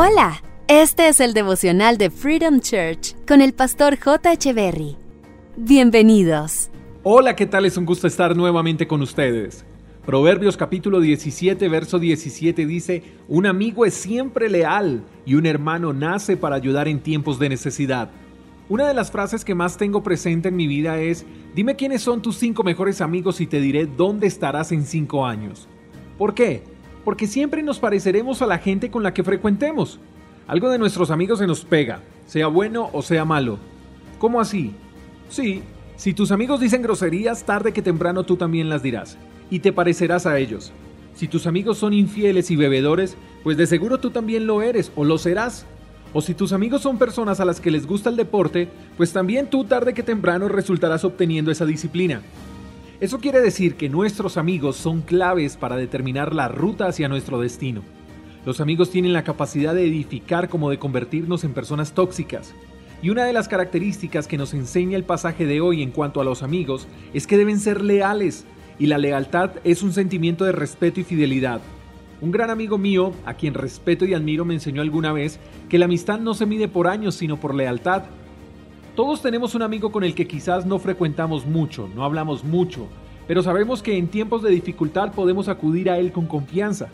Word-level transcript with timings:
Hola, 0.00 0.44
este 0.68 1.08
es 1.08 1.18
el 1.18 1.34
devocional 1.34 1.98
de 1.98 2.08
Freedom 2.08 2.60
Church 2.60 3.16
con 3.26 3.40
el 3.40 3.52
pastor 3.52 3.98
J. 3.98 4.52
Berry. 4.52 4.96
Bienvenidos. 5.56 6.70
Hola, 7.02 7.34
¿qué 7.34 7.46
tal? 7.46 7.64
Es 7.64 7.76
un 7.76 7.84
gusto 7.84 8.06
estar 8.06 8.36
nuevamente 8.36 8.86
con 8.86 9.02
ustedes. 9.02 9.64
Proverbios 10.06 10.56
capítulo 10.56 11.00
17, 11.00 11.68
verso 11.68 11.98
17 11.98 12.64
dice, 12.64 13.02
Un 13.26 13.46
amigo 13.46 13.84
es 13.84 13.94
siempre 13.94 14.48
leal 14.48 15.02
y 15.26 15.34
un 15.34 15.46
hermano 15.46 15.92
nace 15.92 16.36
para 16.36 16.54
ayudar 16.54 16.86
en 16.86 17.00
tiempos 17.00 17.40
de 17.40 17.48
necesidad. 17.48 18.12
Una 18.68 18.86
de 18.86 18.94
las 18.94 19.10
frases 19.10 19.44
que 19.44 19.56
más 19.56 19.78
tengo 19.78 20.04
presente 20.04 20.50
en 20.50 20.54
mi 20.54 20.68
vida 20.68 21.00
es, 21.00 21.26
dime 21.56 21.74
quiénes 21.74 22.02
son 22.02 22.22
tus 22.22 22.36
cinco 22.36 22.62
mejores 22.62 23.00
amigos 23.00 23.40
y 23.40 23.48
te 23.48 23.60
diré 23.60 23.86
dónde 23.86 24.28
estarás 24.28 24.70
en 24.70 24.84
cinco 24.84 25.26
años. 25.26 25.66
¿Por 26.16 26.34
qué? 26.34 26.77
Porque 27.08 27.26
siempre 27.26 27.62
nos 27.62 27.78
pareceremos 27.78 28.42
a 28.42 28.46
la 28.46 28.58
gente 28.58 28.90
con 28.90 29.02
la 29.02 29.14
que 29.14 29.24
frecuentemos. 29.24 29.98
Algo 30.46 30.68
de 30.68 30.76
nuestros 30.76 31.10
amigos 31.10 31.38
se 31.38 31.46
nos 31.46 31.64
pega, 31.64 32.02
sea 32.26 32.48
bueno 32.48 32.90
o 32.92 33.00
sea 33.00 33.24
malo. 33.24 33.58
¿Cómo 34.18 34.42
así? 34.42 34.74
Sí, 35.30 35.62
si 35.96 36.12
tus 36.12 36.32
amigos 36.32 36.60
dicen 36.60 36.82
groserías, 36.82 37.44
tarde 37.44 37.72
que 37.72 37.80
temprano 37.80 38.24
tú 38.24 38.36
también 38.36 38.68
las 38.68 38.82
dirás, 38.82 39.16
y 39.48 39.60
te 39.60 39.72
parecerás 39.72 40.26
a 40.26 40.38
ellos. 40.38 40.70
Si 41.14 41.28
tus 41.28 41.46
amigos 41.46 41.78
son 41.78 41.94
infieles 41.94 42.50
y 42.50 42.56
bebedores, 42.56 43.16
pues 43.42 43.56
de 43.56 43.66
seguro 43.66 44.00
tú 44.00 44.10
también 44.10 44.46
lo 44.46 44.60
eres 44.60 44.92
o 44.94 45.06
lo 45.06 45.16
serás. 45.16 45.64
O 46.12 46.20
si 46.20 46.34
tus 46.34 46.52
amigos 46.52 46.82
son 46.82 46.98
personas 46.98 47.40
a 47.40 47.46
las 47.46 47.58
que 47.58 47.70
les 47.70 47.86
gusta 47.86 48.10
el 48.10 48.16
deporte, 48.16 48.68
pues 48.98 49.14
también 49.14 49.48
tú 49.48 49.64
tarde 49.64 49.94
que 49.94 50.02
temprano 50.02 50.46
resultarás 50.46 51.06
obteniendo 51.06 51.50
esa 51.50 51.64
disciplina. 51.64 52.20
Eso 53.00 53.20
quiere 53.20 53.40
decir 53.40 53.76
que 53.76 53.88
nuestros 53.88 54.36
amigos 54.36 54.74
son 54.74 55.02
claves 55.02 55.56
para 55.56 55.76
determinar 55.76 56.34
la 56.34 56.48
ruta 56.48 56.88
hacia 56.88 57.08
nuestro 57.08 57.38
destino. 57.38 57.82
Los 58.44 58.60
amigos 58.60 58.90
tienen 58.90 59.12
la 59.12 59.22
capacidad 59.22 59.72
de 59.72 59.86
edificar 59.86 60.48
como 60.48 60.68
de 60.68 60.80
convertirnos 60.80 61.44
en 61.44 61.54
personas 61.54 61.92
tóxicas. 61.92 62.54
Y 63.00 63.10
una 63.10 63.24
de 63.24 63.32
las 63.32 63.46
características 63.46 64.26
que 64.26 64.36
nos 64.36 64.52
enseña 64.52 64.96
el 64.96 65.04
pasaje 65.04 65.46
de 65.46 65.60
hoy 65.60 65.84
en 65.84 65.92
cuanto 65.92 66.20
a 66.20 66.24
los 66.24 66.42
amigos 66.42 66.88
es 67.14 67.28
que 67.28 67.36
deben 67.36 67.60
ser 67.60 67.82
leales, 67.82 68.46
y 68.80 68.86
la 68.86 68.98
lealtad 68.98 69.52
es 69.62 69.84
un 69.84 69.92
sentimiento 69.92 70.44
de 70.44 70.50
respeto 70.50 70.98
y 70.98 71.04
fidelidad. 71.04 71.60
Un 72.20 72.32
gran 72.32 72.50
amigo 72.50 72.78
mío, 72.78 73.12
a 73.24 73.34
quien 73.34 73.54
respeto 73.54 74.06
y 74.06 74.14
admiro, 74.14 74.44
me 74.44 74.54
enseñó 74.54 74.82
alguna 74.82 75.12
vez 75.12 75.38
que 75.68 75.78
la 75.78 75.84
amistad 75.84 76.18
no 76.18 76.34
se 76.34 76.46
mide 76.46 76.66
por 76.66 76.88
años, 76.88 77.14
sino 77.14 77.38
por 77.38 77.54
lealtad. 77.54 78.02
Todos 78.98 79.22
tenemos 79.22 79.54
un 79.54 79.62
amigo 79.62 79.92
con 79.92 80.02
el 80.02 80.12
que 80.12 80.26
quizás 80.26 80.66
no 80.66 80.80
frecuentamos 80.80 81.46
mucho, 81.46 81.88
no 81.94 82.02
hablamos 82.02 82.42
mucho, 82.42 82.88
pero 83.28 83.44
sabemos 83.44 83.80
que 83.80 83.96
en 83.96 84.08
tiempos 84.08 84.42
de 84.42 84.50
dificultad 84.50 85.12
podemos 85.12 85.46
acudir 85.46 85.88
a 85.88 85.98
él 85.98 86.10
con 86.10 86.26
confianza. 86.26 86.88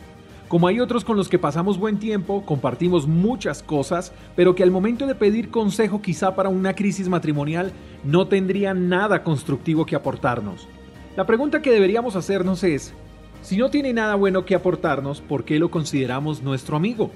Como 0.47 0.69
hay 0.69 0.81
otros 0.81 1.03
con 1.03 1.17
los 1.17 1.31
que 1.31 1.39
pasamos 1.39 1.79
buen 1.79 1.99
tiempo, 1.99 2.45
compartimos 2.45 3.07
muchas 3.09 3.63
cosas, 3.63 4.13
pero 4.37 4.55
que 4.55 4.63
al 4.63 4.71
momento 4.71 5.07
de 5.07 5.15
pedir 5.15 5.49
consejo 5.49 6.03
quizá 6.03 6.35
para 6.35 6.51
una 6.51 6.75
crisis 6.75 7.09
matrimonial 7.09 7.73
no 8.05 8.29
tendrían 8.29 8.91
nada 8.91 9.23
constructivo 9.23 9.87
que 9.87 9.97
aportarnos. 9.97 10.69
La 11.17 11.25
pregunta 11.25 11.63
que 11.63 11.71
deberíamos 11.71 12.17
hacernos 12.17 12.65
es, 12.65 12.93
si 13.41 13.57
no 13.57 13.71
tiene 13.71 13.95
nada 13.95 14.15
bueno 14.15 14.45
que 14.45 14.55
aportarnos, 14.55 15.23
¿por 15.23 15.47
qué 15.47 15.59
lo 15.59 15.71
consideramos 15.71 16.43
nuestro 16.43 16.77
amigo? 16.77 17.11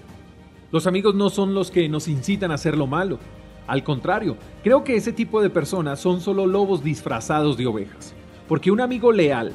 Los 0.72 0.86
amigos 0.86 1.14
no 1.14 1.28
son 1.28 1.52
los 1.52 1.70
que 1.70 1.90
nos 1.90 2.08
incitan 2.08 2.52
a 2.52 2.54
hacer 2.54 2.74
lo 2.74 2.86
malo. 2.86 3.18
Al 3.68 3.84
contrario, 3.84 4.36
creo 4.64 4.82
que 4.82 4.96
ese 4.96 5.12
tipo 5.12 5.40
de 5.40 5.50
personas 5.50 6.00
son 6.00 6.20
solo 6.20 6.46
lobos 6.46 6.82
disfrazados 6.82 7.56
de 7.56 7.66
ovejas. 7.66 8.14
Porque 8.48 8.72
un 8.72 8.80
amigo 8.80 9.12
leal 9.12 9.52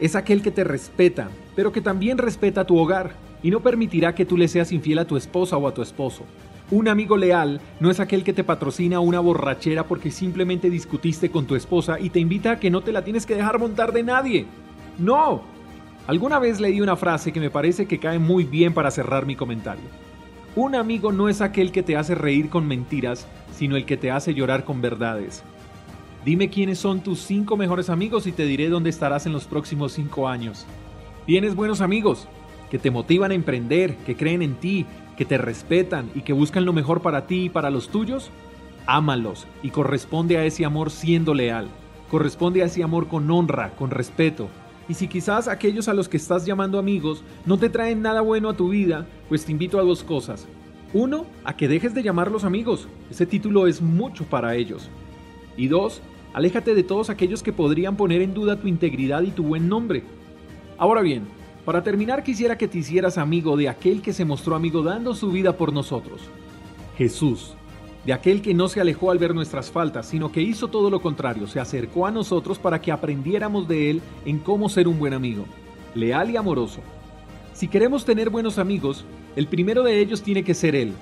es 0.00 0.16
aquel 0.16 0.40
que 0.40 0.50
te 0.50 0.64
respeta, 0.64 1.28
pero 1.54 1.72
que 1.72 1.82
también 1.82 2.16
respeta 2.16 2.64
tu 2.64 2.78
hogar 2.78 3.12
y 3.42 3.50
no 3.50 3.60
permitirá 3.60 4.14
que 4.14 4.24
tú 4.24 4.38
le 4.38 4.48
seas 4.48 4.72
infiel 4.72 5.00
a 5.00 5.04
tu 5.04 5.16
esposa 5.16 5.58
o 5.58 5.66
a 5.68 5.74
tu 5.74 5.82
esposo. 5.82 6.22
Un 6.70 6.88
amigo 6.88 7.16
leal 7.16 7.60
no 7.78 7.90
es 7.90 8.00
aquel 8.00 8.24
que 8.24 8.32
te 8.32 8.44
patrocina 8.44 9.00
una 9.00 9.20
borrachera 9.20 9.84
porque 9.84 10.10
simplemente 10.10 10.70
discutiste 10.70 11.30
con 11.30 11.46
tu 11.46 11.56
esposa 11.56 12.00
y 12.00 12.10
te 12.10 12.20
invita 12.20 12.52
a 12.52 12.60
que 12.60 12.70
no 12.70 12.80
te 12.80 12.92
la 12.92 13.04
tienes 13.04 13.26
que 13.26 13.34
dejar 13.34 13.58
montar 13.58 13.92
de 13.92 14.02
nadie. 14.02 14.46
No, 14.98 15.42
Alguna 16.06 16.38
vez 16.38 16.60
leí 16.60 16.80
una 16.80 16.94
frase 16.94 17.32
que 17.32 17.40
me 17.40 17.50
parece 17.50 17.86
que 17.86 17.98
cae 17.98 18.20
muy 18.20 18.44
bien 18.44 18.72
para 18.72 18.92
cerrar 18.92 19.26
mi 19.26 19.34
comentario. 19.34 19.82
Un 20.56 20.74
amigo 20.74 21.12
no 21.12 21.28
es 21.28 21.42
aquel 21.42 21.70
que 21.70 21.82
te 21.82 21.98
hace 21.98 22.14
reír 22.14 22.48
con 22.48 22.66
mentiras, 22.66 23.26
sino 23.54 23.76
el 23.76 23.84
que 23.84 23.98
te 23.98 24.10
hace 24.10 24.32
llorar 24.32 24.64
con 24.64 24.80
verdades. 24.80 25.44
Dime 26.24 26.48
quiénes 26.48 26.78
son 26.78 27.00
tus 27.00 27.20
cinco 27.20 27.58
mejores 27.58 27.90
amigos 27.90 28.26
y 28.26 28.32
te 28.32 28.46
diré 28.46 28.70
dónde 28.70 28.88
estarás 28.88 29.26
en 29.26 29.34
los 29.34 29.44
próximos 29.44 29.92
cinco 29.92 30.28
años. 30.28 30.64
¿Tienes 31.26 31.54
buenos 31.54 31.82
amigos? 31.82 32.26
Que 32.70 32.78
te 32.78 32.90
motivan 32.90 33.32
a 33.32 33.34
emprender, 33.34 33.98
que 33.98 34.16
creen 34.16 34.40
en 34.40 34.54
ti, 34.54 34.86
que 35.18 35.26
te 35.26 35.36
respetan 35.36 36.10
y 36.14 36.22
que 36.22 36.32
buscan 36.32 36.64
lo 36.64 36.72
mejor 36.72 37.02
para 37.02 37.26
ti 37.26 37.44
y 37.44 37.48
para 37.50 37.70
los 37.70 37.90
tuyos? 37.90 38.30
Ámalos 38.86 39.46
y 39.62 39.68
corresponde 39.68 40.38
a 40.38 40.46
ese 40.46 40.64
amor 40.64 40.90
siendo 40.90 41.34
leal. 41.34 41.68
Corresponde 42.10 42.62
a 42.62 42.66
ese 42.66 42.82
amor 42.82 43.08
con 43.08 43.30
honra, 43.30 43.72
con 43.76 43.90
respeto, 43.90 44.48
y 44.88 44.94
si 44.94 45.08
quizás 45.08 45.48
aquellos 45.48 45.88
a 45.88 45.94
los 45.94 46.08
que 46.08 46.16
estás 46.16 46.46
llamando 46.46 46.78
amigos 46.78 47.22
no 47.44 47.58
te 47.58 47.68
traen 47.68 48.02
nada 48.02 48.20
bueno 48.20 48.50
a 48.50 48.56
tu 48.56 48.68
vida, 48.68 49.06
pues 49.28 49.44
te 49.44 49.52
invito 49.52 49.78
a 49.78 49.82
dos 49.82 50.04
cosas. 50.04 50.46
Uno, 50.92 51.26
a 51.44 51.56
que 51.56 51.68
dejes 51.68 51.94
de 51.94 52.02
llamarlos 52.02 52.44
amigos. 52.44 52.88
Ese 53.10 53.26
título 53.26 53.66
es 53.66 53.82
mucho 53.82 54.24
para 54.24 54.54
ellos. 54.54 54.88
Y 55.56 55.68
dos, 55.68 56.00
aléjate 56.32 56.74
de 56.74 56.84
todos 56.84 57.10
aquellos 57.10 57.42
que 57.42 57.52
podrían 57.52 57.96
poner 57.96 58.22
en 58.22 58.34
duda 58.34 58.60
tu 58.60 58.68
integridad 58.68 59.22
y 59.22 59.30
tu 59.30 59.42
buen 59.42 59.68
nombre. 59.68 60.04
Ahora 60.78 61.02
bien, 61.02 61.24
para 61.64 61.82
terminar 61.82 62.22
quisiera 62.22 62.56
que 62.56 62.68
te 62.68 62.78
hicieras 62.78 63.18
amigo 63.18 63.56
de 63.56 63.68
aquel 63.68 64.00
que 64.00 64.12
se 64.12 64.24
mostró 64.24 64.54
amigo 64.54 64.82
dando 64.82 65.14
su 65.14 65.30
vida 65.32 65.56
por 65.56 65.72
nosotros. 65.72 66.20
Jesús 66.96 67.56
de 68.06 68.12
aquel 68.12 68.40
que 68.40 68.54
no 68.54 68.68
se 68.68 68.80
alejó 68.80 69.10
al 69.10 69.18
ver 69.18 69.34
nuestras 69.34 69.72
faltas, 69.72 70.06
sino 70.06 70.30
que 70.30 70.40
hizo 70.40 70.68
todo 70.68 70.90
lo 70.90 71.02
contrario, 71.02 71.48
se 71.48 71.58
acercó 71.58 72.06
a 72.06 72.12
nosotros 72.12 72.56
para 72.56 72.80
que 72.80 72.92
aprendiéramos 72.92 73.66
de 73.66 73.90
él 73.90 74.00
en 74.24 74.38
cómo 74.38 74.68
ser 74.68 74.86
un 74.86 74.96
buen 74.96 75.12
amigo, 75.12 75.44
leal 75.92 76.30
y 76.30 76.36
amoroso. 76.36 76.80
Si 77.52 77.66
queremos 77.66 78.04
tener 78.04 78.30
buenos 78.30 78.58
amigos, 78.58 79.04
el 79.34 79.48
primero 79.48 79.82
de 79.82 79.98
ellos 79.98 80.22
tiene 80.22 80.44
que 80.44 80.54
ser 80.54 80.76
él. 80.76 80.92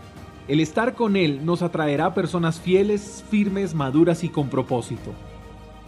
El 0.49 0.61
estar 0.61 0.95
con 0.95 1.17
él 1.17 1.45
nos 1.45 1.61
atraerá 1.61 2.15
personas 2.15 2.59
fieles, 2.59 3.23
firmes, 3.31 3.75
maduras 3.75 4.25
y 4.25 4.31
con 4.31 4.49
propósito. 4.49 5.13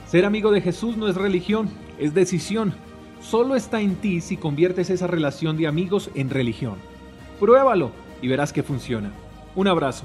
Ser 0.06 0.26
amigo 0.26 0.50
de 0.50 0.60
Jesús 0.60 0.98
no 0.98 1.08
es 1.08 1.14
religión, 1.14 1.70
es 1.98 2.12
decisión. 2.12 2.74
Solo 3.22 3.56
está 3.56 3.80
en 3.80 3.96
ti 3.96 4.20
si 4.20 4.36
conviertes 4.36 4.90
esa 4.90 5.06
relación 5.06 5.56
de 5.56 5.66
amigos 5.66 6.10
en 6.14 6.28
religión. 6.28 6.74
Pruébalo 7.40 7.90
y 8.20 8.28
verás 8.28 8.52
que 8.52 8.62
funciona. 8.62 9.12
Un 9.54 9.66
abrazo. 9.68 10.04